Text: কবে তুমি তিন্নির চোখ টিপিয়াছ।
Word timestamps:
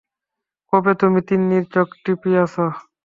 কবে 0.73 0.93
তুমি 1.01 1.19
তিন্নির 1.27 1.65
চোখ 1.73 1.87
টিপিয়াছ। 2.03 2.53